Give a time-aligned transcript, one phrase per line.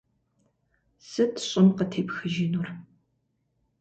[1.09, 2.67] Сыт щӏым къытепхыжынур?